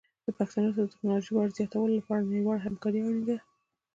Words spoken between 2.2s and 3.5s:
نړیواله همکاري اړینه ده.